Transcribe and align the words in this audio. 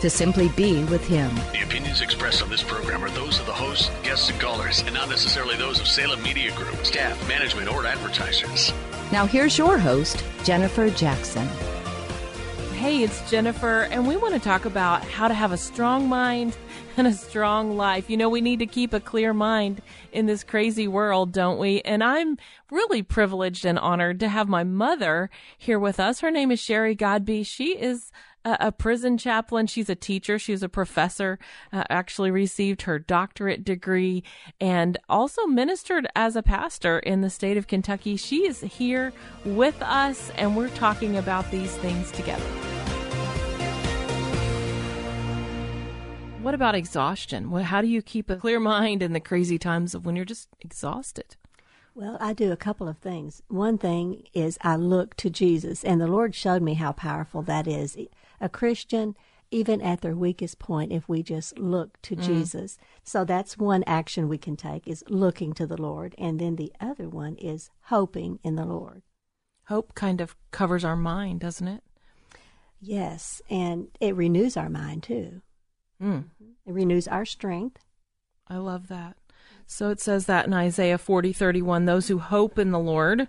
to 0.00 0.10
simply 0.10 0.48
be 0.50 0.84
with 0.84 1.06
Him. 1.06 1.34
The 1.52 1.62
opinions 1.62 2.00
expressed 2.00 2.42
on 2.42 2.50
this 2.50 2.62
program 2.62 3.04
are 3.04 3.10
those 3.10 3.38
of 3.40 3.46
the 3.46 3.52
hosts, 3.52 3.90
guests, 4.02 4.30
and 4.30 4.40
callers, 4.40 4.80
and 4.82 4.94
not 4.94 5.08
necessarily 5.08 5.56
those 5.56 5.80
of 5.80 5.88
Salem 5.88 6.22
Media 6.22 6.54
Group, 6.54 6.84
staff, 6.84 7.28
management, 7.28 7.68
or 7.68 7.86
advertisers. 7.86 8.72
Now, 9.12 9.26
here's 9.26 9.56
your 9.56 9.78
host, 9.78 10.24
Jennifer 10.44 10.90
Jackson. 10.90 11.46
Hey, 12.74 13.02
it's 13.02 13.30
Jennifer, 13.30 13.84
and 13.90 14.06
we 14.06 14.16
want 14.16 14.34
to 14.34 14.40
talk 14.40 14.64
about 14.64 15.02
how 15.02 15.28
to 15.28 15.34
have 15.34 15.50
a 15.50 15.56
strong 15.56 16.08
mind 16.08 16.56
and 16.96 17.06
a 17.06 17.12
strong 17.12 17.76
life. 17.76 18.10
You 18.10 18.16
know, 18.16 18.28
we 18.28 18.40
need 18.40 18.58
to 18.58 18.66
keep 18.66 18.92
a 18.92 19.00
clear 19.00 19.32
mind 19.32 19.80
in 20.12 20.26
this 20.26 20.44
crazy 20.44 20.86
world, 20.86 21.32
don't 21.32 21.58
we? 21.58 21.80
And 21.82 22.04
I'm 22.04 22.36
really 22.70 23.02
privileged 23.02 23.64
and 23.64 23.78
honored 23.78 24.20
to 24.20 24.28
have 24.28 24.48
my 24.48 24.62
mother 24.62 25.30
here 25.56 25.78
with 25.78 25.98
us. 25.98 26.20
Her 26.20 26.30
name 26.30 26.50
is 26.50 26.60
Sherry 26.60 26.94
Godby. 26.94 27.44
She 27.44 27.78
is 27.78 28.12
a, 28.46 28.72
prison 28.72 29.18
chaplain. 29.18 29.66
She's 29.66 29.90
a 29.90 29.94
teacher. 29.94 30.38
She's 30.38 30.62
a 30.62 30.68
professor, 30.68 31.38
uh, 31.72 31.84
actually 31.90 32.30
received 32.30 32.82
her 32.82 32.98
doctorate 32.98 33.64
degree 33.64 34.22
and 34.60 34.98
also 35.08 35.46
ministered 35.46 36.06
as 36.14 36.36
a 36.36 36.42
pastor 36.42 36.98
in 37.00 37.20
the 37.20 37.30
state 37.30 37.56
of 37.56 37.66
Kentucky. 37.66 38.16
She 38.16 38.46
is 38.46 38.60
here 38.60 39.12
with 39.44 39.80
us 39.82 40.30
and 40.36 40.56
we're 40.56 40.68
talking 40.70 41.16
about 41.16 41.50
these 41.50 41.74
things 41.78 42.10
together. 42.12 42.44
What 46.42 46.54
about 46.54 46.76
exhaustion? 46.76 47.50
How 47.50 47.80
do 47.80 47.88
you 47.88 48.02
keep 48.02 48.30
a 48.30 48.36
clear 48.36 48.60
mind 48.60 49.02
in 49.02 49.12
the 49.12 49.20
crazy 49.20 49.58
times 49.58 49.96
of 49.96 50.06
when 50.06 50.14
you're 50.14 50.24
just 50.24 50.48
exhausted? 50.60 51.34
Well, 51.96 52.18
I 52.20 52.34
do 52.34 52.52
a 52.52 52.56
couple 52.56 52.88
of 52.88 52.98
things. 52.98 53.42
One 53.48 53.78
thing 53.78 54.24
is 54.34 54.58
I 54.60 54.76
look 54.76 55.16
to 55.16 55.30
Jesus, 55.30 55.82
and 55.82 55.98
the 55.98 56.06
Lord 56.06 56.34
showed 56.34 56.60
me 56.60 56.74
how 56.74 56.92
powerful 56.92 57.40
that 57.42 57.66
is. 57.66 57.96
A 58.40 58.48
Christian, 58.48 59.14
even 59.50 59.80
at 59.80 60.00
their 60.00 60.16
weakest 60.16 60.58
point, 60.58 60.92
if 60.92 61.08
we 61.08 61.22
just 61.22 61.58
look 61.58 62.00
to 62.02 62.16
mm. 62.16 62.22
Jesus. 62.22 62.78
So 63.04 63.24
that's 63.24 63.58
one 63.58 63.84
action 63.86 64.28
we 64.28 64.38
can 64.38 64.56
take 64.56 64.86
is 64.86 65.04
looking 65.08 65.52
to 65.54 65.66
the 65.66 65.80
Lord. 65.80 66.14
And 66.18 66.38
then 66.38 66.56
the 66.56 66.72
other 66.80 67.08
one 67.08 67.36
is 67.36 67.70
hoping 67.84 68.38
in 68.42 68.56
the 68.56 68.64
Lord. 68.64 69.02
Hope 69.68 69.94
kind 69.94 70.20
of 70.20 70.36
covers 70.50 70.84
our 70.84 70.96
mind, 70.96 71.40
doesn't 71.40 71.66
it? 71.66 71.82
Yes, 72.80 73.42
and 73.50 73.88
it 74.00 74.14
renews 74.14 74.56
our 74.56 74.68
mind 74.68 75.02
too. 75.02 75.40
Mm. 76.02 76.24
It 76.66 76.72
renews 76.72 77.08
our 77.08 77.24
strength. 77.24 77.84
I 78.48 78.58
love 78.58 78.88
that. 78.88 79.16
So 79.66 79.90
it 79.90 80.00
says 80.00 80.26
that 80.26 80.46
in 80.46 80.52
Isaiah 80.52 80.98
40, 80.98 81.32
31, 81.32 81.84
those 81.86 82.08
who 82.08 82.18
hope 82.18 82.58
in 82.58 82.70
the 82.70 82.78
Lord 82.78 83.28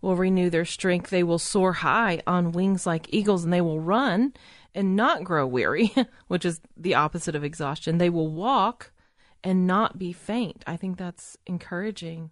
will 0.00 0.16
renew 0.16 0.50
their 0.50 0.64
strength. 0.64 1.10
They 1.10 1.22
will 1.22 1.38
soar 1.38 1.72
high 1.74 2.22
on 2.26 2.52
wings 2.52 2.86
like 2.86 3.12
eagles 3.12 3.44
and 3.44 3.52
they 3.52 3.60
will 3.60 3.80
run 3.80 4.34
and 4.74 4.94
not 4.94 5.24
grow 5.24 5.46
weary, 5.46 5.92
which 6.28 6.44
is 6.44 6.60
the 6.76 6.94
opposite 6.94 7.34
of 7.34 7.44
exhaustion. 7.44 7.98
They 7.98 8.10
will 8.10 8.28
walk 8.28 8.92
and 9.42 9.66
not 9.66 9.98
be 9.98 10.12
faint. 10.12 10.62
I 10.66 10.76
think 10.76 10.98
that's 10.98 11.36
encouraging 11.46 12.30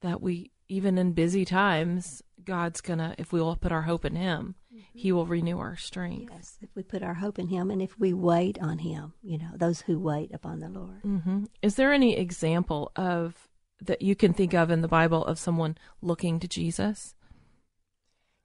that 0.00 0.20
we, 0.20 0.50
even 0.68 0.98
in 0.98 1.12
busy 1.12 1.44
times, 1.44 2.22
God's 2.44 2.80
gonna, 2.80 3.14
if 3.18 3.32
we 3.32 3.40
will 3.40 3.56
put 3.56 3.72
our 3.72 3.82
hope 3.82 4.04
in 4.04 4.16
Him, 4.16 4.54
mm-hmm. 4.72 4.80
He 4.94 5.12
will 5.12 5.26
renew 5.26 5.58
our 5.58 5.76
strength. 5.76 6.32
Yes, 6.34 6.58
if 6.60 6.70
we 6.74 6.82
put 6.82 7.02
our 7.02 7.14
hope 7.14 7.38
in 7.38 7.48
Him 7.48 7.70
and 7.70 7.80
if 7.80 7.98
we 7.98 8.12
wait 8.12 8.58
on 8.60 8.78
Him, 8.78 9.14
you 9.22 9.38
know, 9.38 9.50
those 9.54 9.80
who 9.82 9.98
wait 9.98 10.32
upon 10.34 10.60
the 10.60 10.68
Lord. 10.68 11.02
Mm-hmm. 11.02 11.44
Is 11.62 11.76
there 11.76 11.92
any 11.92 12.16
example 12.16 12.92
of 12.96 13.48
that 13.86 14.02
you 14.02 14.14
can 14.14 14.32
think 14.32 14.54
of 14.54 14.70
in 14.70 14.82
the 14.82 14.88
Bible 14.88 15.24
of 15.24 15.38
someone 15.38 15.76
looking 16.00 16.38
to 16.40 16.48
Jesus? 16.48 17.14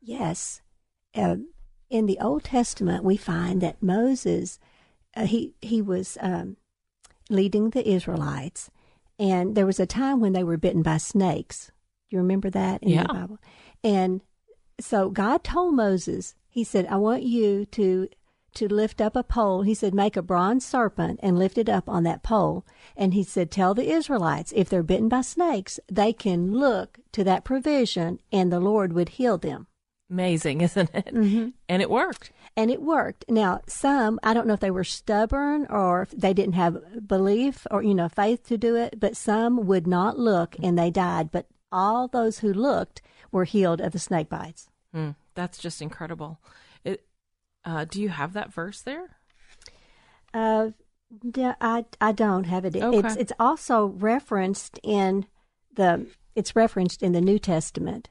Yes. 0.01 0.61
Uh, 1.15 1.37
in 1.89 2.05
the 2.05 2.19
Old 2.19 2.43
Testament, 2.43 3.03
we 3.03 3.17
find 3.17 3.61
that 3.61 3.81
Moses, 3.81 4.59
uh, 5.15 5.25
he 5.25 5.53
he 5.61 5.81
was 5.81 6.17
um, 6.21 6.57
leading 7.29 7.69
the 7.69 7.87
Israelites, 7.87 8.69
and 9.17 9.55
there 9.55 9.65
was 9.65 9.79
a 9.79 9.85
time 9.85 10.19
when 10.19 10.33
they 10.33 10.43
were 10.43 10.57
bitten 10.57 10.81
by 10.81 10.97
snakes. 10.97 11.71
You 12.09 12.19
remember 12.19 12.49
that 12.49 12.83
in 12.83 12.89
yeah. 12.89 13.03
the 13.03 13.13
Bible? 13.13 13.39
And 13.83 14.21
so 14.79 15.09
God 15.09 15.43
told 15.43 15.75
Moses, 15.75 16.35
He 16.49 16.63
said, 16.63 16.85
I 16.87 16.97
want 16.97 17.23
you 17.23 17.65
to 17.65 18.07
to 18.57 18.67
lift 18.67 18.99
up 18.99 19.15
a 19.15 19.23
pole. 19.23 19.61
He 19.61 19.73
said, 19.73 19.93
make 19.93 20.17
a 20.17 20.21
bronze 20.21 20.65
serpent 20.65 21.19
and 21.23 21.37
lift 21.37 21.57
it 21.57 21.69
up 21.69 21.87
on 21.87 22.03
that 22.03 22.23
pole. 22.23 22.65
And 22.95 23.13
he 23.13 23.23
said, 23.23 23.51
tell 23.51 23.73
the 23.73 23.91
Israelites, 23.91 24.53
if 24.55 24.67
they're 24.67 24.83
bitten 24.83 25.09
by 25.09 25.21
snakes, 25.21 25.79
they 25.91 26.11
can 26.11 26.51
look 26.53 26.99
to 27.11 27.23
that 27.23 27.43
provision 27.43 28.19
and 28.31 28.51
the 28.51 28.59
Lord 28.59 28.93
would 28.93 29.09
heal 29.09 29.37
them. 29.37 29.67
Amazing, 30.09 30.61
isn't 30.67 30.89
it? 30.93 31.13
Mm-hmm. 31.13 31.49
And 31.69 31.81
it 31.81 31.89
worked. 31.89 32.31
And 32.55 32.71
it 32.71 32.81
worked. 32.81 33.25
Now, 33.29 33.61
some, 33.67 34.19
I 34.23 34.33
don't 34.33 34.47
know 34.47 34.53
if 34.53 34.59
they 34.59 34.71
were 34.71 34.83
stubborn 34.83 35.67
or 35.69 36.01
if 36.01 36.11
they 36.11 36.33
didn't 36.33 36.53
have 36.53 37.07
belief 37.07 37.67
or, 37.69 37.83
you 37.83 37.93
know, 37.93 38.09
faith 38.09 38.43
to 38.47 38.57
do 38.57 38.75
it, 38.75 38.99
but 38.99 39.15
some 39.15 39.67
would 39.67 39.85
not 39.85 40.17
look 40.17 40.55
and 40.61 40.77
they 40.77 40.89
died. 40.89 41.31
But 41.31 41.47
all 41.71 42.07
those 42.07 42.39
who 42.39 42.53
looked 42.53 43.01
were 43.31 43.43
healed 43.43 43.81
of 43.81 43.91
the 43.91 43.99
snake 43.99 44.29
bites. 44.29 44.69
Mm, 44.95 45.15
that's 45.35 45.57
just 45.57 45.81
incredible. 45.81 46.39
It, 46.83 47.05
uh, 47.65 47.85
do 47.85 48.01
you 48.01 48.09
have 48.09 48.33
that 48.33 48.53
verse 48.53 48.81
there? 48.81 49.17
Uh, 50.33 50.71
I 51.35 51.85
I 52.01 52.11
don't 52.11 52.45
have 52.45 52.65
it. 52.65 52.75
Okay. 52.75 52.97
It's 52.97 53.15
it's 53.15 53.33
also 53.39 53.87
referenced 53.87 54.79
in 54.83 55.25
the 55.73 56.07
it's 56.35 56.55
referenced 56.55 57.01
in 57.01 57.13
the 57.13 57.21
New 57.21 57.39
Testament, 57.39 58.09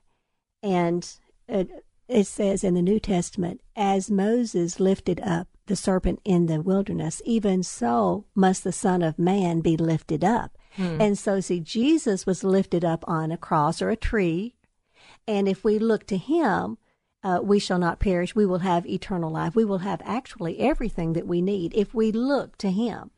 and 0.62 1.08
it, 1.48 1.68
it 2.08 2.26
says 2.26 2.64
in 2.64 2.74
the 2.74 2.82
New 2.82 2.98
Testament, 2.98 3.60
as 3.76 4.10
Moses 4.10 4.80
lifted 4.80 5.20
up 5.20 5.48
the 5.66 5.76
serpent 5.76 6.20
in 6.24 6.46
the 6.46 6.62
wilderness, 6.62 7.20
even 7.24 7.62
so 7.62 8.24
must 8.34 8.64
the 8.64 8.72
Son 8.72 9.02
of 9.02 9.18
Man 9.18 9.60
be 9.60 9.76
lifted 9.76 10.24
up. 10.24 10.56
Hmm. 10.74 11.00
And 11.00 11.18
so, 11.18 11.40
see, 11.40 11.60
Jesus 11.60 12.24
was 12.24 12.44
lifted 12.44 12.84
up 12.84 13.04
on 13.08 13.32
a 13.32 13.36
cross 13.36 13.82
or 13.82 13.90
a 13.90 13.96
tree 13.96 14.56
and 15.26 15.48
if 15.48 15.64
we 15.64 15.78
look 15.78 16.06
to 16.06 16.16
Him, 16.16 16.78
uh, 17.26 17.40
we 17.42 17.58
shall 17.58 17.78
not 17.80 17.98
perish. 17.98 18.36
We 18.36 18.46
will 18.46 18.60
have 18.60 18.86
eternal 18.86 19.32
life. 19.32 19.56
We 19.56 19.64
will 19.64 19.78
have 19.78 20.00
actually 20.04 20.60
everything 20.60 21.14
that 21.14 21.26
we 21.26 21.42
need 21.42 21.74
if 21.74 21.92
we 21.92 22.12
look 22.12 22.56
to 22.58 22.70
Him. 22.70 23.10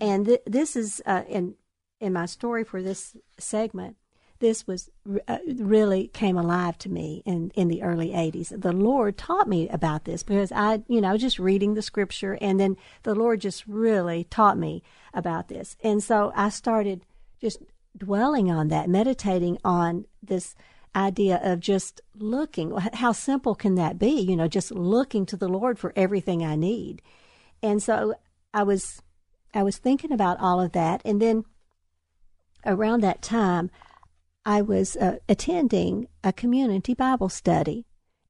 And 0.00 0.24
th- 0.24 0.40
this 0.46 0.76
is 0.76 1.02
uh, 1.04 1.24
in 1.28 1.56
in 2.00 2.14
my 2.14 2.24
story 2.24 2.64
for 2.64 2.82
this 2.82 3.14
segment. 3.38 3.96
This 4.38 4.66
was 4.66 4.88
uh, 5.28 5.36
really 5.58 6.08
came 6.08 6.38
alive 6.38 6.78
to 6.78 6.88
me 6.88 7.22
in 7.26 7.50
in 7.54 7.68
the 7.68 7.82
early 7.82 8.12
'80s. 8.12 8.58
The 8.58 8.72
Lord 8.72 9.18
taught 9.18 9.46
me 9.46 9.68
about 9.68 10.06
this 10.06 10.22
because 10.22 10.50
I, 10.52 10.82
you 10.88 11.02
know, 11.02 11.18
just 11.18 11.38
reading 11.38 11.74
the 11.74 11.82
Scripture, 11.82 12.38
and 12.40 12.58
then 12.58 12.78
the 13.02 13.14
Lord 13.14 13.42
just 13.42 13.66
really 13.66 14.24
taught 14.24 14.56
me 14.56 14.82
about 15.12 15.48
this. 15.48 15.76
And 15.84 16.02
so 16.02 16.32
I 16.34 16.48
started 16.48 17.04
just 17.42 17.58
dwelling 17.94 18.50
on 18.50 18.68
that, 18.68 18.88
meditating 18.88 19.58
on 19.62 20.06
this 20.22 20.54
idea 20.94 21.40
of 21.42 21.60
just 21.60 22.00
looking. 22.16 22.76
How 22.94 23.12
simple 23.12 23.54
can 23.54 23.74
that 23.76 23.98
be? 23.98 24.20
You 24.20 24.36
know, 24.36 24.48
just 24.48 24.70
looking 24.72 25.26
to 25.26 25.36
the 25.36 25.48
Lord 25.48 25.78
for 25.78 25.92
everything 25.96 26.44
I 26.44 26.56
need. 26.56 27.02
And 27.62 27.82
so 27.82 28.14
I 28.52 28.62
was, 28.62 29.02
I 29.54 29.62
was 29.62 29.78
thinking 29.78 30.12
about 30.12 30.40
all 30.40 30.60
of 30.60 30.72
that. 30.72 31.02
And 31.04 31.20
then 31.20 31.44
around 32.64 33.02
that 33.02 33.22
time, 33.22 33.70
I 34.44 34.62
was 34.62 34.96
uh, 34.96 35.18
attending 35.28 36.08
a 36.24 36.32
community 36.32 36.94
Bible 36.94 37.28
study. 37.28 37.86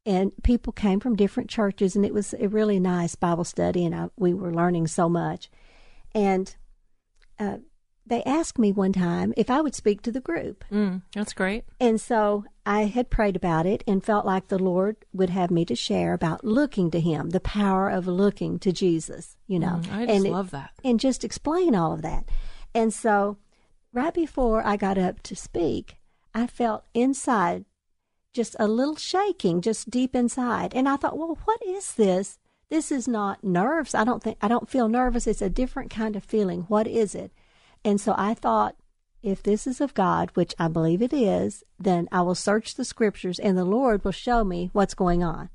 And 0.06 0.32
people 0.42 0.72
came 0.72 0.98
from 0.98 1.14
different 1.14 1.50
churches, 1.50 1.94
and 1.94 2.06
it 2.06 2.14
was 2.14 2.34
a 2.34 2.48
really 2.48 2.80
nice 2.80 3.14
Bible 3.14 3.44
study, 3.44 3.84
and 3.84 3.94
I, 3.94 4.08
we 4.16 4.32
were 4.32 4.52
learning 4.52 4.86
so 4.86 5.10
much. 5.10 5.50
And 6.14 6.56
uh, 7.38 7.58
they 8.10 8.22
asked 8.24 8.58
me 8.58 8.70
one 8.72 8.92
time 8.92 9.32
if 9.36 9.48
I 9.48 9.62
would 9.62 9.74
speak 9.74 10.02
to 10.02 10.12
the 10.12 10.20
group. 10.20 10.64
Mm, 10.70 11.00
that's 11.14 11.32
great. 11.32 11.64
And 11.80 11.98
so 11.98 12.44
I 12.66 12.82
had 12.82 13.08
prayed 13.08 13.36
about 13.36 13.64
it 13.64 13.82
and 13.86 14.04
felt 14.04 14.26
like 14.26 14.48
the 14.48 14.58
Lord 14.58 14.96
would 15.14 15.30
have 15.30 15.50
me 15.50 15.64
to 15.64 15.74
share 15.74 16.12
about 16.12 16.44
looking 16.44 16.90
to 16.90 17.00
Him, 17.00 17.30
the 17.30 17.40
power 17.40 17.88
of 17.88 18.06
looking 18.06 18.58
to 18.58 18.72
Jesus, 18.72 19.36
you 19.46 19.58
know. 19.58 19.80
Mm, 19.82 19.92
I 19.92 20.06
just 20.06 20.16
and 20.16 20.26
it- 20.26 20.32
love 20.32 20.50
that. 20.50 20.72
And 20.84 21.00
just 21.00 21.24
explain 21.24 21.74
all 21.74 21.92
of 21.94 22.02
that. 22.02 22.28
And 22.74 22.92
so 22.92 23.38
right 23.92 24.12
before 24.12 24.62
I 24.66 24.76
got 24.76 24.98
up 24.98 25.22
to 25.22 25.34
speak, 25.34 25.96
I 26.34 26.46
felt 26.46 26.84
inside 26.94 27.64
just 28.32 28.54
a 28.60 28.68
little 28.68 28.96
shaking, 28.96 29.60
just 29.60 29.90
deep 29.90 30.14
inside. 30.14 30.74
And 30.74 30.88
I 30.88 30.96
thought, 30.96 31.18
well, 31.18 31.38
what 31.44 31.60
is 31.66 31.94
this? 31.94 32.38
This 32.68 32.92
is 32.92 33.08
not 33.08 33.42
nerves. 33.42 33.94
I 33.94 34.04
don't 34.04 34.22
think 34.22 34.36
I 34.40 34.46
don't 34.46 34.68
feel 34.68 34.88
nervous. 34.88 35.26
It's 35.26 35.42
a 35.42 35.50
different 35.50 35.90
kind 35.90 36.14
of 36.14 36.22
feeling. 36.22 36.62
What 36.68 36.86
is 36.86 37.16
it? 37.16 37.32
And 37.84 38.00
so 38.00 38.14
I 38.16 38.34
thought, 38.34 38.76
if 39.22 39.42
this 39.42 39.66
is 39.66 39.80
of 39.80 39.94
God, 39.94 40.30
which 40.34 40.54
I 40.58 40.68
believe 40.68 41.02
it 41.02 41.12
is, 41.12 41.62
then 41.78 42.08
I 42.10 42.22
will 42.22 42.34
search 42.34 42.74
the 42.74 42.84
scriptures 42.84 43.38
and 43.38 43.56
the 43.56 43.64
Lord 43.64 44.04
will 44.04 44.12
show 44.12 44.44
me 44.44 44.70
what's 44.72 44.94
going 44.94 45.22
on. 45.22 45.50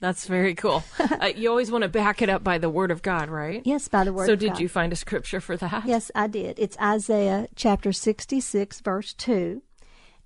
That's 0.00 0.26
very 0.26 0.54
cool. 0.54 0.84
uh, 0.98 1.32
you 1.34 1.50
always 1.50 1.72
want 1.72 1.82
to 1.82 1.88
back 1.88 2.22
it 2.22 2.28
up 2.28 2.44
by 2.44 2.58
the 2.58 2.70
word 2.70 2.92
of 2.92 3.02
God, 3.02 3.28
right? 3.28 3.62
Yes, 3.64 3.88
by 3.88 4.04
the 4.04 4.12
word 4.12 4.26
so 4.26 4.36
did 4.36 4.52
God. 4.52 4.60
you 4.60 4.68
find 4.68 4.92
a 4.92 4.96
scripture 4.96 5.40
for 5.40 5.56
that? 5.56 5.84
Yes, 5.86 6.12
I 6.14 6.28
did. 6.28 6.58
It's 6.58 6.78
Isaiah 6.78 7.48
chapter 7.56 7.92
66, 7.92 8.80
verse 8.80 9.12
2. 9.14 9.62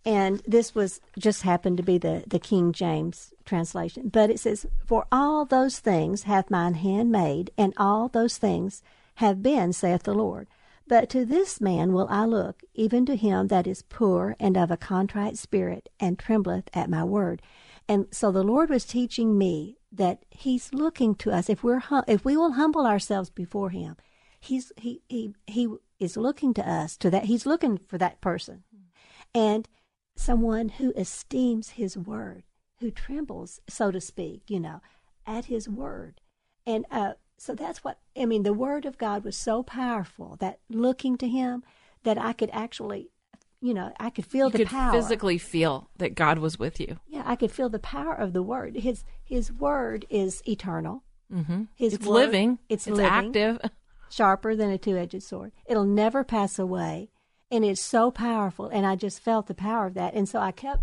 And 0.04 0.42
this 0.46 0.74
was 0.74 1.00
just 1.18 1.42
happened 1.42 1.76
to 1.76 1.82
be 1.82 1.96
the, 1.96 2.24
the 2.26 2.40
King 2.40 2.72
James 2.72 3.32
translation. 3.44 4.08
But 4.08 4.30
it 4.30 4.40
says, 4.40 4.66
For 4.84 5.06
all 5.12 5.44
those 5.44 5.78
things 5.78 6.24
hath 6.24 6.50
mine 6.50 6.74
hand 6.74 7.10
made, 7.10 7.50
and 7.56 7.72
all 7.76 8.08
those 8.08 8.36
things 8.36 8.82
have 9.16 9.42
been, 9.42 9.72
saith 9.72 10.02
the 10.02 10.14
Lord. 10.14 10.48
But 10.92 11.08
to 11.08 11.24
this 11.24 11.58
man 11.58 11.94
will 11.94 12.06
I 12.10 12.26
look, 12.26 12.64
even 12.74 13.06
to 13.06 13.16
him 13.16 13.46
that 13.46 13.66
is 13.66 13.80
poor 13.80 14.36
and 14.38 14.58
of 14.58 14.70
a 14.70 14.76
contrite 14.76 15.38
spirit, 15.38 15.88
and 15.98 16.18
trembleth 16.18 16.68
at 16.74 16.90
my 16.90 17.02
word. 17.02 17.40
And 17.88 18.08
so 18.10 18.30
the 18.30 18.42
Lord 18.42 18.68
was 18.68 18.84
teaching 18.84 19.38
me 19.38 19.78
that 19.90 20.26
He's 20.28 20.74
looking 20.74 21.14
to 21.14 21.30
us 21.30 21.48
if 21.48 21.64
we're 21.64 21.78
hum- 21.78 22.04
if 22.06 22.26
we 22.26 22.36
will 22.36 22.52
humble 22.52 22.86
ourselves 22.86 23.30
before 23.30 23.70
Him. 23.70 23.96
He's 24.38 24.70
he 24.76 25.00
he 25.08 25.34
he 25.46 25.66
is 25.98 26.18
looking 26.18 26.52
to 26.52 26.70
us 26.70 26.98
to 26.98 27.08
that. 27.08 27.24
He's 27.24 27.46
looking 27.46 27.78
for 27.78 27.96
that 27.96 28.20
person, 28.20 28.64
and 29.34 29.66
someone 30.14 30.68
who 30.68 30.92
esteems 30.94 31.70
His 31.70 31.96
word, 31.96 32.42
who 32.80 32.90
trembles, 32.90 33.62
so 33.66 33.90
to 33.92 33.98
speak, 33.98 34.42
you 34.50 34.60
know, 34.60 34.82
at 35.26 35.46
His 35.46 35.70
word, 35.70 36.20
and 36.66 36.84
uh, 36.90 37.14
so 37.42 37.56
that's 37.56 37.82
what 37.82 37.98
I 38.16 38.24
mean. 38.24 38.44
The 38.44 38.52
word 38.52 38.86
of 38.86 38.98
God 38.98 39.24
was 39.24 39.36
so 39.36 39.64
powerful 39.64 40.36
that 40.38 40.60
looking 40.70 41.18
to 41.18 41.26
Him, 41.26 41.64
that 42.04 42.16
I 42.16 42.32
could 42.32 42.50
actually, 42.52 43.10
you 43.60 43.74
know, 43.74 43.92
I 43.98 44.10
could 44.10 44.26
feel 44.26 44.46
You 44.46 44.52
the 44.52 44.58
could 44.58 44.68
power. 44.68 44.92
physically 44.92 45.38
feel 45.38 45.90
that 45.96 46.14
God 46.14 46.38
was 46.38 46.56
with 46.60 46.78
you. 46.78 47.00
Yeah, 47.08 47.24
I 47.26 47.34
could 47.34 47.50
feel 47.50 47.68
the 47.68 47.80
power 47.80 48.14
of 48.14 48.32
the 48.32 48.44
word. 48.44 48.76
His 48.76 49.02
His 49.24 49.50
word 49.52 50.06
is 50.08 50.40
eternal. 50.46 51.02
Mm-hmm. 51.34 51.64
His 51.74 51.94
it's 51.94 52.06
word- 52.06 52.14
living. 52.14 52.58
It's, 52.68 52.86
it's 52.86 52.96
living, 52.96 53.10
active. 53.12 53.58
sharper 54.08 54.54
than 54.54 54.70
a 54.70 54.78
two-edged 54.78 55.20
sword. 55.24 55.50
It'll 55.66 55.84
never 55.84 56.22
pass 56.22 56.60
away, 56.60 57.08
and 57.50 57.64
it's 57.64 57.82
so 57.82 58.12
powerful. 58.12 58.68
And 58.68 58.86
I 58.86 58.94
just 58.94 59.18
felt 59.18 59.48
the 59.48 59.54
power 59.54 59.86
of 59.86 59.94
that, 59.94 60.14
and 60.14 60.28
so 60.28 60.38
I 60.38 60.52
kept, 60.52 60.82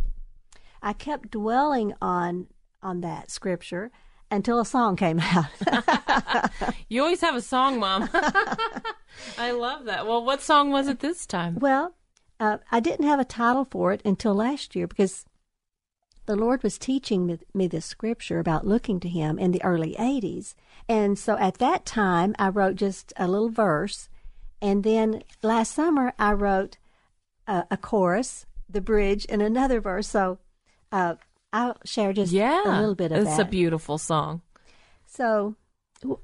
I 0.82 0.92
kept 0.92 1.32
dwelling 1.32 1.94
on 2.02 2.48
on 2.84 3.00
that 3.00 3.32
scripture 3.32 3.92
until 4.32 4.60
a 4.60 4.66
song 4.66 4.96
came 4.96 5.20
out. 5.20 5.48
You 6.90 7.04
always 7.04 7.22
have 7.22 7.36
a 7.36 7.42
song, 7.42 7.80
Mom. 7.80 8.10
I 9.38 9.52
love 9.52 9.86
that. 9.86 10.08
Well, 10.08 10.26
what 10.26 10.42
song 10.42 10.72
was 10.72 10.88
it 10.88 11.02
this 11.02 11.28
time? 11.28 11.56
Well, 11.60 11.94
uh, 12.40 12.58
I 12.72 12.80
didn't 12.80 13.06
have 13.06 13.20
a 13.20 13.26
title 13.26 13.68
for 13.70 13.94
it 13.94 14.02
until 14.04 14.34
last 14.34 14.76
year 14.76 14.88
because 14.88 15.26
the 16.26 16.36
Lord 16.36 16.64
was 16.64 16.80
teaching 16.80 17.28
me, 17.28 17.38
me 17.54 17.68
this 17.68 17.86
scripture 17.86 18.40
about 18.40 18.66
looking 18.66 19.00
to 19.02 19.08
Him 19.08 19.38
in 19.38 19.52
the 19.52 19.64
early 19.64 19.96
80s. 20.00 20.56
And 20.88 21.18
so 21.18 21.38
at 21.38 21.60
that 21.60 21.86
time, 21.86 22.36
I 22.40 22.50
wrote 22.50 22.76
just 22.76 23.14
a 23.18 23.28
little 23.28 23.50
verse. 23.50 24.10
And 24.60 24.84
then 24.84 25.22
last 25.44 25.74
summer, 25.74 26.14
I 26.18 26.34
wrote 26.34 26.78
a, 27.46 27.66
a 27.70 27.78
chorus, 27.78 28.48
the 28.68 28.82
bridge, 28.82 29.28
and 29.30 29.44
another 29.44 29.80
verse. 29.80 30.08
So 30.08 30.40
uh, 30.92 31.16
I'll 31.52 31.78
share 31.84 32.14
just 32.14 32.32
Yeah, 32.32 32.62
a 32.66 32.80
little 32.80 32.96
bit 32.96 33.12
of 33.12 33.20
it's 33.20 33.38
that. 33.38 33.48
a 33.48 33.50
beautiful 33.50 33.98
song. 33.98 34.42
So, 35.06 35.56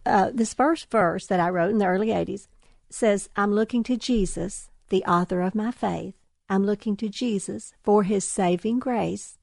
uh, 0.05 0.31
this 0.33 0.53
first 0.53 0.89
verse 0.91 1.25
that 1.27 1.39
I 1.39 1.49
wrote 1.49 1.71
in 1.71 1.79
the 1.79 1.87
early 1.87 2.07
80s 2.07 2.47
says, 2.89 3.29
I'm 3.35 3.51
looking 3.53 3.83
to 3.83 3.97
Jesus, 3.97 4.69
the 4.89 5.03
author 5.05 5.41
of 5.41 5.55
my 5.55 5.71
faith. 5.71 6.13
I'm 6.47 6.63
looking 6.65 6.95
to 6.97 7.09
Jesus 7.09 7.73
for 7.83 8.03
his 8.03 8.27
saving 8.27 8.79
grace. 8.79 9.37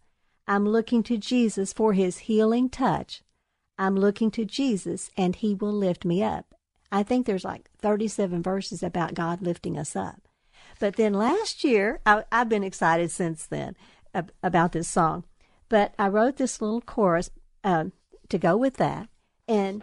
I'm 0.47 0.67
looking 0.67 1.03
to 1.05 1.17
Jesus 1.17 1.73
for 1.73 1.93
his 1.93 2.19
healing 2.19 2.69
touch. 2.71 3.23
I'm 3.79 3.97
looking 3.97 4.31
to 4.33 4.45
Jesus 4.45 5.11
and 5.17 5.35
he 5.35 5.55
will 5.55 5.73
lift 5.73 6.05
me 6.05 6.23
up. 6.23 6.55
I 6.93 7.03
think 7.03 7.27
there's 7.27 7.45
like 7.45 7.71
37 7.79 8.43
verses 8.43 8.83
about 8.83 9.15
God 9.15 9.43
lifting 9.43 9.77
us 9.79 9.97
up. 9.97 10.29
But 10.79 10.97
then 10.97 11.15
last 11.15 11.65
year, 11.65 12.01
I, 12.07 12.25
I've 12.31 12.49
been 12.49 12.65
excited 12.65 13.11
since 13.11 13.47
then 13.47 13.77
ab- 14.15 14.33
about 14.43 14.73
this 14.73 14.89
song. 14.89 15.25
But 15.73 15.95
I 15.99 16.09
wrote 16.09 16.37
this 16.37 16.61
little 16.61 16.83
chorus 16.83 17.31
um, 17.65 17.93
to 18.29 18.37
go 18.37 18.59
with 18.59 18.77
that. 18.77 19.09
And 19.49 19.83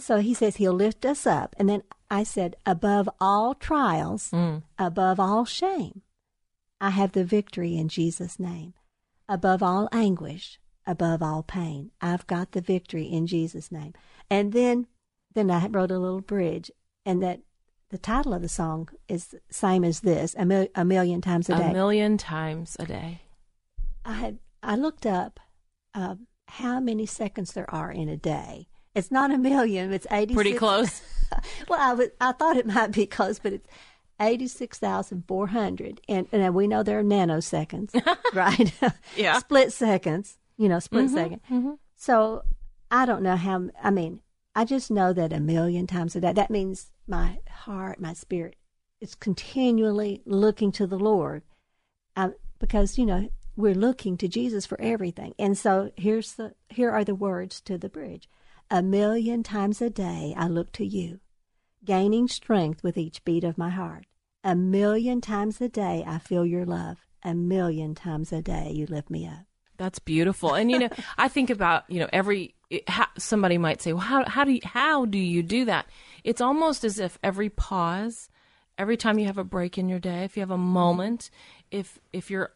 so 0.00 0.18
he 0.18 0.34
says 0.34 0.56
he'll 0.56 0.72
lift 0.72 1.04
us 1.04 1.28
up. 1.28 1.54
And 1.60 1.68
then 1.68 1.84
I 2.10 2.24
said, 2.24 2.56
above 2.66 3.08
all 3.20 3.54
trials, 3.54 4.32
Mm. 4.32 4.64
above 4.80 5.20
all 5.20 5.44
shame, 5.44 6.02
I 6.80 6.90
have 6.90 7.12
the 7.12 7.22
victory 7.22 7.76
in 7.76 7.86
Jesus' 7.88 8.40
name. 8.40 8.74
Above 9.28 9.62
all 9.62 9.88
anguish, 9.92 10.58
above 10.88 11.22
all 11.22 11.44
pain, 11.44 11.92
I've 12.00 12.26
got 12.26 12.50
the 12.50 12.60
victory 12.60 13.04
in 13.04 13.28
Jesus' 13.28 13.70
name. 13.70 13.92
And 14.28 14.52
then, 14.52 14.88
then 15.34 15.52
I 15.52 15.68
wrote 15.68 15.92
a 15.92 16.00
little 16.00 16.20
bridge, 16.20 16.68
and 17.06 17.22
that 17.22 17.42
the 17.90 17.98
title 17.98 18.34
of 18.34 18.42
the 18.42 18.48
song 18.48 18.88
is 19.06 19.28
the 19.28 19.40
same 19.50 19.84
as 19.84 20.00
this, 20.00 20.34
a, 20.36 20.44
mil- 20.44 20.66
a 20.74 20.84
million 20.84 21.20
times 21.20 21.48
a 21.48 21.54
day. 21.56 21.70
A 21.70 21.72
million 21.72 22.18
times 22.18 22.76
a 22.80 22.86
day. 22.86 23.20
I 24.04 24.14
had 24.14 24.38
I 24.62 24.76
looked 24.76 25.06
up 25.06 25.40
uh, 25.94 26.16
how 26.48 26.80
many 26.80 27.06
seconds 27.06 27.52
there 27.52 27.72
are 27.72 27.90
in 27.90 28.08
a 28.08 28.16
day. 28.16 28.68
It's 28.94 29.10
not 29.10 29.30
a 29.30 29.38
million. 29.38 29.92
It's 29.92 30.06
eighty. 30.10 30.34
Pretty 30.34 30.54
close. 30.54 31.02
well, 31.68 31.80
I 31.80 31.94
was, 31.94 32.08
I 32.20 32.32
thought 32.32 32.56
it 32.56 32.66
might 32.66 32.92
be 32.92 33.06
close, 33.06 33.38
but 33.38 33.52
it's 33.52 33.68
eighty 34.20 34.48
six 34.48 34.78
thousand 34.78 35.24
four 35.28 35.46
hundred, 35.48 36.00
and 36.08 36.26
and 36.32 36.54
we 36.54 36.66
know 36.66 36.82
there 36.82 36.98
are 36.98 37.04
nanoseconds, 37.04 37.94
right? 38.34 38.72
Yeah. 39.16 39.38
split 39.40 39.72
seconds. 39.72 40.38
You 40.56 40.68
know, 40.68 40.78
split 40.78 41.06
Mhm, 41.06 41.14
2nd 41.14 41.40
mhm. 41.50 41.78
So 41.96 42.42
I 42.90 43.06
don't 43.06 43.22
know 43.22 43.36
how. 43.36 43.70
I 43.82 43.90
mean, 43.90 44.20
I 44.54 44.64
just 44.64 44.90
know 44.90 45.12
that 45.12 45.32
a 45.32 45.40
million 45.40 45.86
times 45.86 46.16
a 46.16 46.20
day. 46.20 46.32
That 46.32 46.50
means 46.50 46.90
my 47.06 47.38
heart, 47.48 48.00
my 48.00 48.12
spirit, 48.12 48.56
is 49.00 49.14
continually 49.14 50.20
looking 50.26 50.72
to 50.72 50.86
the 50.86 50.98
Lord, 50.98 51.42
um, 52.16 52.34
because 52.58 52.98
you 52.98 53.06
know 53.06 53.30
we're 53.56 53.74
looking 53.74 54.16
to 54.18 54.28
Jesus 54.28 54.66
for 54.66 54.80
everything. 54.80 55.34
And 55.38 55.56
so 55.56 55.90
here's 55.96 56.34
the 56.34 56.54
here 56.68 56.90
are 56.90 57.04
the 57.04 57.14
words 57.14 57.60
to 57.62 57.78
the 57.78 57.88
bridge. 57.88 58.28
A 58.70 58.82
million 58.82 59.42
times 59.42 59.82
a 59.82 59.90
day 59.90 60.34
I 60.36 60.46
look 60.46 60.72
to 60.72 60.86
you, 60.86 61.20
gaining 61.84 62.28
strength 62.28 62.82
with 62.82 62.96
each 62.96 63.24
beat 63.24 63.44
of 63.44 63.58
my 63.58 63.70
heart. 63.70 64.06
A 64.44 64.54
million 64.54 65.20
times 65.20 65.60
a 65.60 65.68
day 65.68 66.04
I 66.06 66.18
feel 66.18 66.46
your 66.46 66.64
love. 66.64 66.98
A 67.22 67.34
million 67.34 67.94
times 67.94 68.32
a 68.32 68.40
day 68.40 68.70
you 68.72 68.86
lift 68.86 69.10
me 69.10 69.26
up. 69.26 69.44
That's 69.76 69.98
beautiful. 69.98 70.54
And 70.54 70.70
you 70.70 70.78
know, 70.78 70.88
I 71.18 71.28
think 71.28 71.50
about 71.50 71.84
you 71.88 72.00
know 72.00 72.08
every 72.12 72.54
it- 72.70 72.88
how, 72.88 73.06
somebody 73.18 73.58
might 73.58 73.82
say, 73.82 73.92
well, 73.92 74.02
how 74.02 74.24
how 74.28 74.44
do 74.44 74.52
you, 74.52 74.60
how 74.64 75.04
do 75.04 75.18
you 75.18 75.42
do 75.42 75.64
that? 75.66 75.86
It's 76.24 76.40
almost 76.40 76.84
as 76.84 76.98
if 76.98 77.18
every 77.22 77.50
pause, 77.50 78.28
every 78.78 78.96
time 78.96 79.18
you 79.18 79.26
have 79.26 79.38
a 79.38 79.44
break 79.44 79.76
in 79.76 79.88
your 79.88 79.98
day, 79.98 80.24
if 80.24 80.36
you 80.36 80.40
have 80.40 80.50
a 80.50 80.58
moment, 80.58 81.30
if 81.70 81.98
if 82.12 82.30
you're 82.30 82.52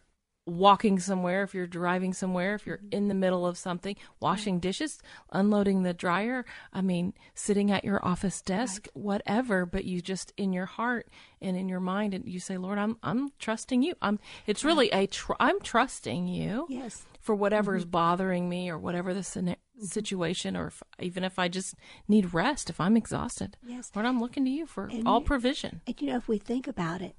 walking 0.46 0.98
somewhere, 0.98 1.42
if 1.42 1.54
you're 1.54 1.66
driving 1.66 2.12
somewhere, 2.12 2.54
if 2.54 2.66
you're 2.66 2.80
in 2.90 3.08
the 3.08 3.14
middle 3.14 3.46
of 3.46 3.56
something, 3.56 3.96
washing 4.20 4.58
dishes, 4.60 4.98
unloading 5.32 5.82
the 5.82 5.94
dryer, 5.94 6.44
I 6.72 6.82
mean, 6.82 7.14
sitting 7.34 7.70
at 7.70 7.84
your 7.84 8.04
office 8.04 8.42
desk, 8.42 8.86
whatever, 8.92 9.64
but 9.64 9.84
you 9.84 10.00
just 10.02 10.32
in 10.36 10.52
your 10.52 10.66
heart 10.66 11.08
and 11.40 11.56
in 11.56 11.68
your 11.68 11.80
mind 11.80 12.12
and 12.14 12.26
you 12.28 12.40
say, 12.40 12.56
"Lord, 12.58 12.78
I'm 12.78 12.98
I'm 13.02 13.30
trusting 13.38 13.82
you." 13.82 13.94
I'm 14.02 14.18
it's 14.46 14.64
really 14.64 14.90
a 14.90 15.06
tr- 15.06 15.32
I'm 15.40 15.60
trusting 15.60 16.28
you 16.28 16.66
Yes. 16.68 17.06
for 17.20 17.34
whatever's 17.34 17.84
bothering 17.86 18.48
me 18.48 18.68
or 18.68 18.78
whatever 18.78 19.14
the 19.14 19.22
sina- 19.22 19.56
situation 19.80 20.56
or 20.56 20.66
if, 20.68 20.82
even 21.00 21.24
if 21.24 21.38
I 21.38 21.48
just 21.48 21.74
need 22.06 22.32
rest 22.34 22.68
if 22.70 22.80
I'm 22.80 22.96
exhausted. 22.96 23.56
Yes. 23.66 23.90
Lord, 23.94 24.06
I'm 24.06 24.20
looking 24.20 24.44
to 24.44 24.50
you 24.50 24.66
for 24.66 24.86
And 24.86 25.08
all 25.08 25.20
you- 25.20 25.24
provision. 25.26 25.80
And 25.86 26.00
you 26.00 26.08
know, 26.08 26.16
if 26.16 26.28
we 26.28 26.38
think 26.38 26.66
about 26.68 27.00
it, 27.02 27.16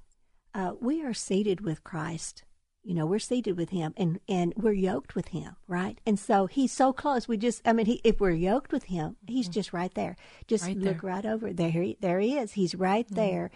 uh, 0.54 0.72
we 0.80 1.04
are 1.04 1.12
seated 1.12 1.60
with 1.60 1.84
Christ, 1.84 2.44
You 2.86 2.94
know, 2.94 3.04
we're 3.04 3.18
seated 3.18 3.56
with 3.56 3.70
him 3.70 3.94
and, 3.96 4.20
and 4.28 4.54
we're 4.56 4.72
yoked 4.72 5.16
with 5.16 5.28
him, 5.28 5.56
right? 5.66 6.00
And 6.06 6.20
so 6.20 6.46
he's 6.46 6.70
so 6.70 6.92
close. 6.92 7.26
We 7.26 7.36
just, 7.36 7.60
I 7.66 7.72
mean, 7.72 7.86
he, 7.86 8.00
if 8.04 8.20
we're 8.20 8.30
yoked 8.30 8.70
with 8.70 8.84
him, 8.84 9.16
he's 9.26 9.46
mm-hmm. 9.46 9.54
just 9.54 9.72
right 9.72 9.92
there. 9.94 10.16
Just 10.46 10.64
Right 10.64 10.76
look 10.76 11.00
there. 11.00 11.10
right 11.10 11.26
over 11.26 11.52
there. 11.52 11.70
He, 11.70 11.96
there 12.00 12.20
he 12.20 12.38
is. 12.38 12.52
He's 12.52 12.76
right 12.76 13.04
mm-hmm. 13.04 13.16
there. 13.16 13.50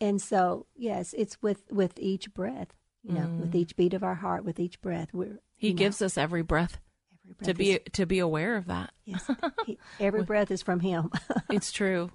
And 0.00 0.22
so, 0.22 0.66
yes, 0.76 1.14
it's 1.18 1.42
with, 1.42 1.64
with 1.68 1.98
each 1.98 2.32
breath, 2.32 2.68
you 3.02 3.14
know, 3.14 3.26
with 3.26 3.48
mm-hmm. 3.50 3.56
each 3.58 3.74
beat 3.74 3.92
of 3.92 4.04
our 4.04 4.14
heart, 4.14 4.44
with 4.44 4.60
each 4.60 4.80
breath. 4.80 5.08
We're, 5.12 5.40
He 5.56 5.70
know, 5.70 5.78
gives 5.78 6.00
us 6.00 6.16
every 6.16 6.42
breath 6.42 6.78
every 7.24 7.34
breath 7.34 7.46
to 7.48 7.54
breath 7.54 7.84
be 7.84 7.90
to 7.92 8.06
be 8.06 8.18
aware 8.20 8.56
of 8.56 8.66
that. 8.66 8.92
yes, 9.04 9.28
he, 9.66 9.78
every 9.98 10.22
breath 10.22 10.52
is 10.52 10.62
from 10.62 10.78
him. 10.78 11.10
it's 11.50 11.72
true. 11.72 12.10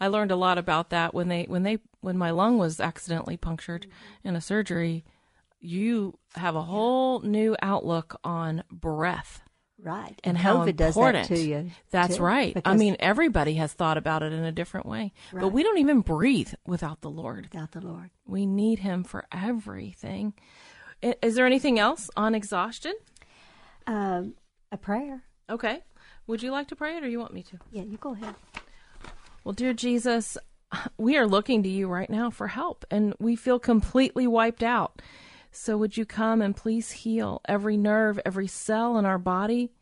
I 0.00 0.08
learned 0.08 0.30
a 0.30 0.36
lot 0.36 0.58
about 0.58 0.90
that 0.90 1.14
when 1.14 1.28
they 1.28 1.44
when 1.44 1.62
they 1.62 1.78
when 2.00 2.18
my 2.18 2.30
lung 2.30 2.58
was 2.58 2.80
accidentally 2.80 3.36
punctured 3.36 3.86
in 4.24 4.36
a 4.36 4.40
surgery. 4.40 5.04
You 5.60 6.18
have 6.34 6.56
a 6.56 6.62
whole 6.62 7.20
new 7.20 7.56
outlook 7.60 8.18
on 8.22 8.62
breath 8.70 9.42
right. 9.82 10.20
and 10.24 10.36
how 10.36 10.58
COVID 10.58 10.76
does 10.76 10.96
important. 10.96 11.28
that 11.28 11.34
to 11.34 11.40
you. 11.40 11.70
That's 11.90 12.16
too, 12.16 12.22
right. 12.22 12.56
I 12.64 12.76
mean, 12.76 12.96
everybody 13.00 13.54
has 13.54 13.72
thought 13.72 13.96
about 13.96 14.22
it 14.22 14.32
in 14.32 14.44
a 14.44 14.52
different 14.52 14.86
way, 14.86 15.12
but 15.32 15.48
we 15.48 15.62
don't 15.62 15.78
even 15.78 16.00
breathe 16.00 16.52
without 16.66 17.00
the 17.00 17.10
Lord. 17.10 17.48
without 17.52 17.72
the 17.72 17.80
Lord. 17.80 18.10
We 18.26 18.46
need 18.46 18.80
Him 18.80 19.04
for 19.04 19.26
everything. 19.32 20.34
Is 21.02 21.34
there 21.34 21.46
anything 21.46 21.78
else 21.78 22.10
on 22.16 22.34
exhaustion? 22.34 22.94
Um, 23.86 24.34
a 24.72 24.76
prayer. 24.76 25.22
Okay. 25.48 25.82
Would 26.26 26.42
you 26.42 26.50
like 26.50 26.68
to 26.68 26.76
pray 26.76 26.96
it, 26.96 27.04
or 27.04 27.08
you 27.08 27.18
want 27.18 27.32
me 27.32 27.42
to? 27.44 27.58
Yeah, 27.70 27.82
you 27.82 27.96
go 27.96 28.12
ahead. 28.12 28.34
Well, 29.44 29.54
dear 29.54 29.72
Jesus, 29.72 30.36
we 30.98 31.16
are 31.16 31.26
looking 31.26 31.62
to 31.62 31.68
you 31.68 31.88
right 31.88 32.10
now 32.10 32.30
for 32.30 32.48
help, 32.48 32.84
and 32.90 33.14
we 33.18 33.34
feel 33.36 33.58
completely 33.58 34.26
wiped 34.26 34.62
out. 34.62 35.00
So, 35.50 35.76
would 35.78 35.96
you 35.96 36.04
come 36.04 36.42
and 36.42 36.56
please 36.56 36.92
heal 36.92 37.40
every 37.46 37.76
nerve, 37.76 38.20
every 38.24 38.46
cell 38.46 38.98
in 38.98 39.04
our 39.04 39.18
body 39.18 39.72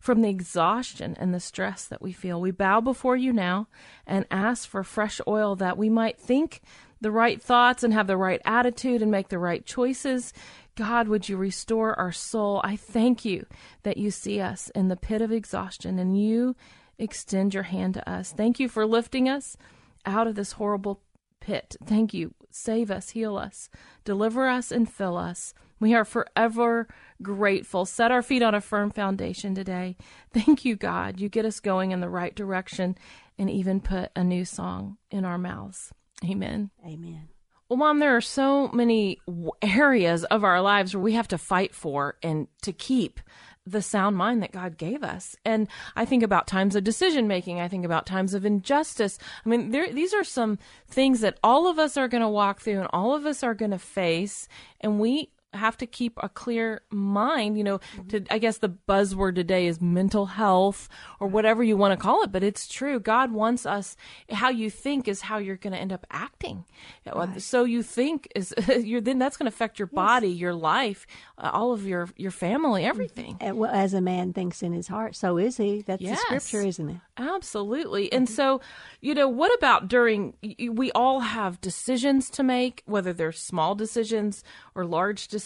from 0.00 0.22
the 0.22 0.28
exhaustion 0.28 1.16
and 1.18 1.34
the 1.34 1.40
stress 1.40 1.84
that 1.86 2.02
we 2.02 2.12
feel? 2.12 2.40
We 2.40 2.50
bow 2.50 2.80
before 2.80 3.16
you 3.16 3.32
now 3.32 3.68
and 4.06 4.26
ask 4.30 4.68
for 4.68 4.84
fresh 4.84 5.20
oil 5.26 5.56
that 5.56 5.76
we 5.76 5.88
might 5.88 6.18
think 6.18 6.60
the 7.00 7.10
right 7.10 7.42
thoughts 7.42 7.82
and 7.82 7.92
have 7.92 8.06
the 8.06 8.16
right 8.16 8.40
attitude 8.44 9.02
and 9.02 9.10
make 9.10 9.28
the 9.28 9.38
right 9.38 9.64
choices. 9.64 10.32
God, 10.76 11.08
would 11.08 11.28
you 11.28 11.36
restore 11.36 11.98
our 11.98 12.12
soul? 12.12 12.60
I 12.64 12.76
thank 12.76 13.24
you 13.24 13.46
that 13.82 13.96
you 13.96 14.10
see 14.10 14.40
us 14.40 14.70
in 14.74 14.88
the 14.88 14.96
pit 14.96 15.22
of 15.22 15.32
exhaustion 15.32 15.98
and 15.98 16.20
you 16.20 16.56
extend 16.98 17.54
your 17.54 17.64
hand 17.64 17.94
to 17.94 18.10
us. 18.10 18.32
Thank 18.32 18.58
you 18.60 18.68
for 18.68 18.86
lifting 18.86 19.28
us 19.28 19.56
out 20.04 20.26
of 20.26 20.34
this 20.34 20.52
horrible 20.52 21.02
pit. 21.40 21.76
Thank 21.84 22.14
you. 22.14 22.34
Save 22.56 22.90
us, 22.90 23.10
heal 23.10 23.36
us, 23.36 23.68
deliver 24.04 24.48
us, 24.48 24.72
and 24.72 24.90
fill 24.90 25.16
us. 25.16 25.52
We 25.78 25.94
are 25.94 26.06
forever 26.06 26.88
grateful. 27.22 27.84
Set 27.84 28.10
our 28.10 28.22
feet 28.22 28.42
on 28.42 28.54
a 28.54 28.60
firm 28.60 28.90
foundation 28.90 29.54
today. 29.54 29.96
Thank 30.32 30.64
you, 30.64 30.74
God. 30.74 31.20
You 31.20 31.28
get 31.28 31.44
us 31.44 31.60
going 31.60 31.92
in 31.92 32.00
the 32.00 32.08
right 32.08 32.34
direction 32.34 32.96
and 33.38 33.50
even 33.50 33.80
put 33.80 34.10
a 34.16 34.24
new 34.24 34.44
song 34.44 34.96
in 35.10 35.24
our 35.24 35.38
mouths. 35.38 35.92
Amen. 36.24 36.70
Amen. 36.84 37.28
Well, 37.68 37.76
Mom, 37.76 37.98
there 37.98 38.16
are 38.16 38.22
so 38.22 38.68
many 38.68 39.20
areas 39.60 40.24
of 40.24 40.42
our 40.42 40.62
lives 40.62 40.94
where 40.94 41.02
we 41.02 41.12
have 41.12 41.28
to 41.28 41.38
fight 41.38 41.74
for 41.74 42.16
and 42.22 42.48
to 42.62 42.72
keep 42.72 43.20
the 43.66 43.82
sound 43.82 44.16
mind 44.16 44.42
that 44.42 44.52
God 44.52 44.78
gave 44.78 45.02
us. 45.02 45.36
And 45.44 45.68
I 45.96 46.04
think 46.04 46.22
about 46.22 46.46
times 46.46 46.76
of 46.76 46.84
decision 46.84 47.26
making. 47.26 47.60
I 47.60 47.68
think 47.68 47.84
about 47.84 48.06
times 48.06 48.32
of 48.32 48.44
injustice. 48.44 49.18
I 49.44 49.48
mean, 49.48 49.70
there, 49.70 49.92
these 49.92 50.14
are 50.14 50.24
some 50.24 50.58
things 50.88 51.20
that 51.20 51.38
all 51.42 51.66
of 51.66 51.78
us 51.78 51.96
are 51.96 52.08
going 52.08 52.22
to 52.22 52.28
walk 52.28 52.60
through 52.60 52.78
and 52.78 52.88
all 52.92 53.14
of 53.14 53.26
us 53.26 53.42
are 53.42 53.54
going 53.54 53.72
to 53.72 53.78
face. 53.78 54.48
And 54.80 55.00
we 55.00 55.30
have 55.56 55.76
to 55.78 55.86
keep 55.86 56.18
a 56.22 56.28
clear 56.28 56.82
mind, 56.90 57.58
you 57.58 57.64
know, 57.64 57.80
to, 58.08 58.24
I 58.30 58.38
guess 58.38 58.58
the 58.58 58.68
buzzword 58.68 59.34
today 59.34 59.66
is 59.66 59.80
mental 59.80 60.26
health 60.26 60.88
or 61.20 61.28
whatever 61.28 61.62
you 61.62 61.76
want 61.76 61.92
to 61.92 61.96
call 61.96 62.22
it, 62.22 62.32
but 62.32 62.42
it's 62.42 62.68
true. 62.68 63.00
God 63.00 63.32
wants 63.32 63.66
us, 63.66 63.96
how 64.30 64.50
you 64.50 64.70
think 64.70 65.08
is 65.08 65.22
how 65.22 65.38
you're 65.38 65.56
going 65.56 65.72
to 65.72 65.78
end 65.78 65.92
up 65.92 66.06
acting. 66.10 66.64
Uh, 67.06 67.38
so 67.38 67.64
you 67.64 67.82
think 67.82 68.28
is, 68.34 68.54
you're, 68.80 69.00
then 69.00 69.18
that's 69.18 69.36
going 69.36 69.50
to 69.50 69.54
affect 69.54 69.78
your 69.78 69.86
body, 69.86 70.28
your 70.28 70.54
life, 70.54 71.06
uh, 71.38 71.50
all 71.52 71.72
of 71.72 71.86
your, 71.86 72.08
your 72.16 72.30
family, 72.30 72.82
mm-hmm. 72.82 72.90
everything. 72.90 73.36
And, 73.40 73.56
well, 73.58 73.70
as 73.72 73.94
a 73.94 74.00
man 74.00 74.32
thinks 74.32 74.62
in 74.62 74.72
his 74.72 74.88
heart, 74.88 75.16
so 75.16 75.38
is 75.38 75.56
he. 75.56 75.82
That's 75.82 76.02
Yes. 76.02 76.20
the 76.28 76.40
scripture, 76.40 76.66
isn't 76.66 76.90
it? 76.90 76.96
Absolutely. 77.16 78.12
And 78.12 78.26
mm-hmm. 78.26 78.34
so, 78.34 78.60
you 79.00 79.14
know, 79.14 79.28
what 79.28 79.52
about 79.56 79.88
during, 79.88 80.34
we 80.70 80.92
all 80.92 81.20
have 81.20 81.60
decisions 81.60 82.30
to 82.30 82.42
make, 82.42 82.82
whether 82.86 83.12
they're 83.12 83.32
small 83.32 83.74
decisions 83.74 84.44
or 84.74 84.84
large 84.84 85.28
decisions. 85.28 85.45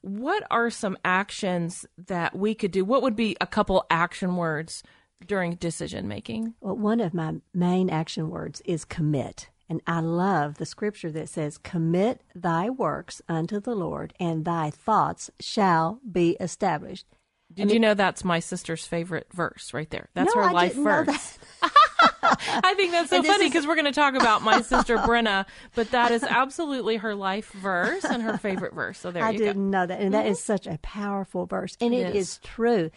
What 0.00 0.44
are 0.50 0.70
some 0.70 0.96
actions 1.04 1.86
that 1.96 2.36
we 2.36 2.54
could 2.54 2.70
do? 2.70 2.84
What 2.84 3.02
would 3.02 3.16
be 3.16 3.36
a 3.40 3.46
couple 3.46 3.84
action 3.90 4.36
words 4.36 4.82
during 5.26 5.54
decision 5.54 6.08
making? 6.08 6.54
Well, 6.60 6.76
one 6.76 7.00
of 7.00 7.14
my 7.14 7.34
main 7.54 7.90
action 7.90 8.30
words 8.30 8.62
is 8.64 8.84
commit. 8.84 9.48
And 9.68 9.80
I 9.86 10.00
love 10.00 10.56
the 10.56 10.66
scripture 10.66 11.12
that 11.12 11.28
says, 11.28 11.56
Commit 11.56 12.22
thy 12.34 12.70
works 12.70 13.22
unto 13.28 13.60
the 13.60 13.76
Lord, 13.76 14.12
and 14.18 14.44
thy 14.44 14.70
thoughts 14.70 15.30
shall 15.38 16.00
be 16.10 16.36
established. 16.40 17.06
Did 17.54 17.72
you 17.72 17.80
know 17.80 17.94
that's 17.94 18.24
my 18.24 18.38
sister's 18.40 18.86
favorite 18.86 19.26
verse 19.32 19.74
right 19.74 19.90
there? 19.90 20.08
That's 20.14 20.34
No, 20.34 20.42
her 20.42 20.48
I 20.48 20.52
life 20.52 20.70
didn't 20.72 20.84
verse. 20.84 21.38
I 21.62 22.74
think 22.76 22.92
that's 22.92 23.10
so 23.10 23.22
funny 23.22 23.44
is- 23.46 23.50
because 23.50 23.66
we're 23.66 23.74
going 23.74 23.84
to 23.86 23.92
talk 23.92 24.14
about 24.14 24.42
my 24.42 24.60
sister 24.62 24.96
Brenna, 24.98 25.46
but 25.74 25.90
that 25.90 26.10
is 26.12 26.22
absolutely 26.22 26.96
her 26.98 27.14
life 27.14 27.50
verse 27.52 28.04
and 28.04 28.22
her 28.22 28.38
favorite 28.38 28.74
verse. 28.74 28.98
So 28.98 29.10
there 29.10 29.24
I 29.24 29.30
you 29.30 29.38
didn't. 29.38 29.54
Mm-hmm. 29.62 29.70
know 29.70 29.86
that. 29.86 30.00
And 30.00 30.14
that 30.14 30.26
is 30.26 30.42
such 30.42 30.66
a 30.66 30.78
powerful 30.82 31.46
verse. 31.46 31.76
And 31.80 31.92
It 31.94 31.98
it 32.08 32.16
is. 32.16 32.28
is 32.28 32.38
true. 32.38 32.90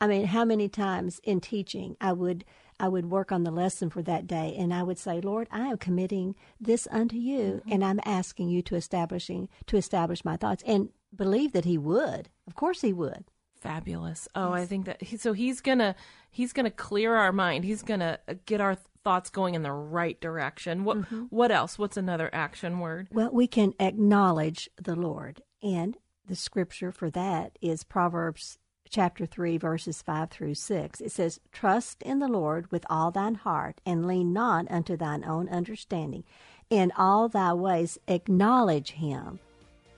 I 0.00 0.06
mean, 0.06 0.26
how 0.26 0.44
many 0.44 0.68
times 0.68 1.20
in 1.24 1.40
teaching 1.40 1.96
I 2.00 2.12
would 2.12 2.44
I 2.78 2.88
would 2.88 3.10
work 3.10 3.30
on 3.30 3.44
the 3.44 3.50
lesson 3.50 3.90
for 3.90 4.00
that 4.02 4.26
day 4.26 4.56
and 4.58 4.72
I 4.72 4.82
would 4.82 4.98
say, 4.98 5.20
Lord, 5.20 5.46
I 5.50 5.66
am 5.68 5.76
committing 5.76 6.34
this 6.60 6.88
unto 6.90 7.16
you 7.16 7.60
Mm-hmm. 7.60 7.72
and 7.72 7.84
I'm 7.84 8.00
asking 8.04 8.48
you 8.48 8.62
to 8.62 8.76
establishing 8.76 9.48
to 9.66 9.76
establish 9.76 10.24
my 10.24 10.36
thoughts 10.36 10.62
and 10.66 10.88
believe 11.14 11.52
that 11.52 11.64
he 11.66 11.76
would. 11.78 12.28
Of 12.46 12.54
course 12.54 12.80
he 12.80 12.92
would. 12.92 13.24
Fabulous. 13.60 14.26
Oh, 14.34 14.52
I 14.52 14.66
think 14.66 14.86
that 14.86 15.02
he, 15.02 15.16
so. 15.16 15.32
He's 15.32 15.60
gonna 15.60 15.94
he's 16.30 16.52
gonna 16.52 16.70
clear 16.70 17.14
our 17.14 17.32
mind. 17.32 17.64
He's 17.64 17.82
gonna 17.82 18.18
uh, 18.26 18.34
get 18.46 18.60
our 18.60 18.76
thoughts 19.04 19.30
going 19.30 19.54
in 19.54 19.62
the 19.62 19.72
right 19.72 20.20
direction. 20.20 20.84
What 20.84 20.98
Mm-hmm. 20.98 21.24
what 21.30 21.50
else? 21.50 21.78
What's 21.78 21.96
another 21.96 22.30
action 22.32 22.80
word? 22.80 23.08
Well, 23.12 23.30
we 23.32 23.46
can 23.46 23.74
acknowledge 23.78 24.68
the 24.76 24.96
Lord. 24.96 25.42
And 25.62 25.96
the 26.26 26.36
scripture 26.36 26.90
for 26.90 27.10
that 27.10 27.58
is 27.60 27.84
Proverbs 27.84 28.58
chapter 28.88 29.24
3, 29.26 29.56
verses 29.58 30.02
5 30.02 30.30
through 30.30 30.54
6. 30.54 31.00
It 31.00 31.12
says, 31.12 31.38
Trust 31.52 32.02
in 32.02 32.18
the 32.18 32.28
Lord 32.28 32.70
with 32.72 32.84
all 32.90 33.10
thine 33.10 33.36
heart, 33.36 33.80
and 33.86 34.06
lean 34.06 34.32
not 34.32 34.70
unto 34.70 34.96
thine 34.96 35.24
own 35.24 35.48
understanding. 35.48 36.24
In 36.70 36.92
all 36.96 37.28
thy 37.28 37.52
ways 37.52 37.98
acknowledge 38.08 38.92
him, 38.92 39.38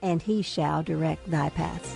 and 0.01 0.21
he 0.21 0.41
shall 0.41 0.83
direct 0.83 1.29
thy 1.31 1.49
paths. 1.49 1.95